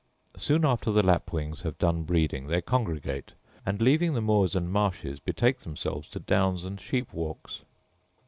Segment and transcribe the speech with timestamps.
[0.35, 5.19] Soon after the lapwings have done breeding they congregate, and, leaving the moors and marshes,
[5.19, 7.61] betake themselves to downs and sheep walks.